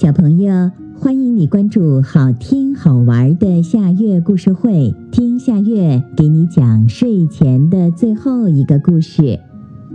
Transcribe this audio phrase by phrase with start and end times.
[0.00, 9.40] 小朋友，欢迎你关注好听好玩的夏月故事会，听夏月给你讲睡前的最后一个故事。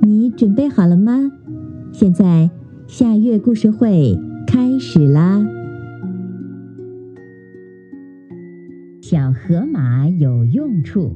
[0.01, 1.31] 你准备好了吗？
[1.93, 2.51] 现在
[2.85, 5.41] 夏月故事会开始啦！
[9.01, 11.13] 小河马有用处。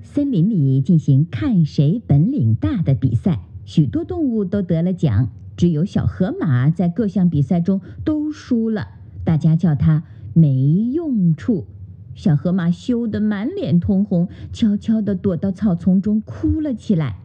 [0.00, 5.30] 森林里进行看谁本领大的比赛，许多动物都得了奖。
[5.56, 8.88] 只有小河马在各项比赛中都输了，
[9.22, 10.52] 大家叫它没
[10.92, 11.66] 用处。
[12.14, 17.20] 小河马羞得满脸通红，悄悄地躲到草丛中哭了起来。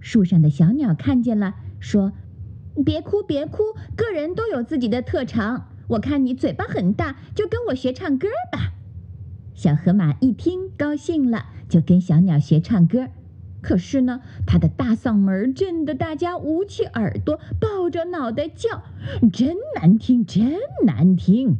[0.00, 2.12] 树上的小鸟看见了，说
[2.84, 3.62] ：“别哭，别哭，
[3.94, 5.68] 个人都有自己的特长。
[5.88, 8.72] 我看你嘴巴很大，就跟我学唱歌吧。”
[9.54, 13.08] 小河马一听，高兴了，就跟小鸟学唱歌。
[13.64, 18.82] 可是呢，他的大嗓门震得大家捂起耳朵，抱着脑袋叫，
[19.32, 20.52] 真难听，真
[20.84, 21.56] 难听。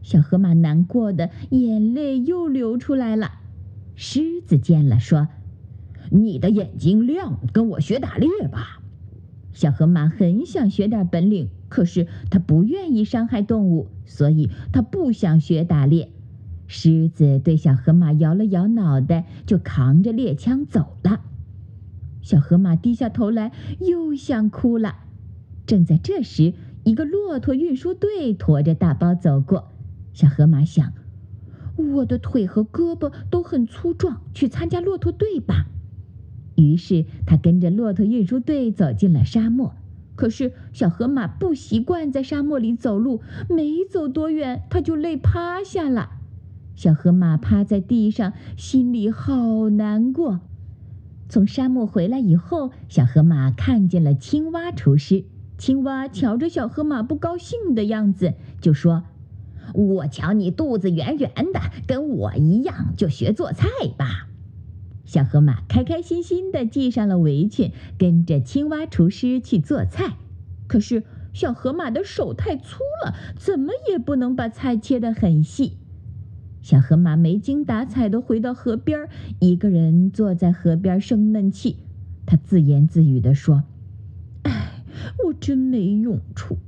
[0.00, 3.32] 小河马难过的眼泪又流出来了。
[3.94, 5.28] 狮子见了，说
[6.10, 8.80] ：“你的眼睛亮，跟我学打猎吧。”
[9.52, 16.10] 小河马很想学点本领，可是他不愿意伤害动物，所以他不想学打猎。
[16.66, 21.20] 狮子对小河马摇了摇脑袋，就扛着猎枪走了。
[22.22, 24.96] 小河马低下头来，又想哭了。
[25.64, 29.68] 正在这时，一个骆驼运输队驮着大包走过。
[30.12, 30.92] 小河马想：
[31.76, 35.66] 我的腿和胳膊都很粗壮，去参加骆驼队吧。
[36.56, 39.74] 于是他跟着骆驼运输队走进了沙漠。
[40.16, 46.15] 可是小河马不习惯在沙漠里走路，没走多远，他就累趴下了。
[46.76, 50.40] 小河马趴在地上，心里好难过。
[51.28, 55.24] 从沙漠回来以后，小河马看见了青蛙厨师。
[55.56, 59.04] 青蛙瞧着小河马不高兴的样子，就说
[59.72, 63.66] ：“我瞧你肚子圆圆的，跟我一样，就学做菜
[63.96, 64.28] 吧。”
[65.06, 70.16] 小河马开开心心地系上了围裙，跟着青蛙厨师去做菜。
[70.66, 75.78] 可是小河马的手太粗了，怎么也不能把菜切得很细。
[76.66, 81.76] 小河马没精打采地回到河边，一个人坐在河边生闷气。
[82.26, 83.62] 他自言自语地说
[84.42, 84.82] ：“哎，
[85.24, 86.58] 我真没用处。”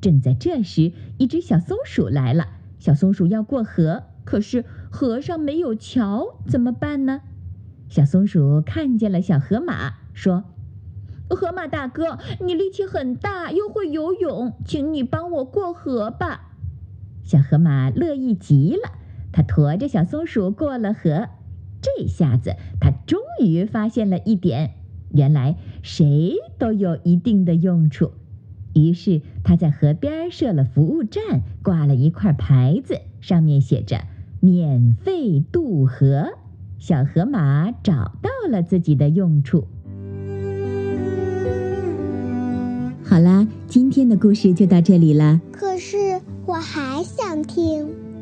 [0.00, 2.46] 正在这时，一只小松鼠来了。
[2.78, 7.20] 小松鼠要过河，可是河上没有桥，怎么办呢？
[7.90, 10.44] 小松鼠看见了小河马，说
[11.28, 16.52] ：“河马大哥，你力气很大，又会游泳，请你帮我过河吧。”
[17.22, 18.92] 小河马乐意极了。
[19.32, 21.28] 他驮着小松鼠过了河，
[21.80, 24.72] 这下子他终于发现了一点：
[25.10, 28.12] 原来谁都有一定的用处。
[28.74, 34.02] 于是他在河边设了服务站，挂了一块牌子，上面写着
[34.40, 36.28] “免费渡河”。
[36.78, 39.66] 小河马找到了自己的用处。
[43.02, 45.40] 好啦，今天的故事就到这里了。
[45.50, 47.88] 可是我还想听。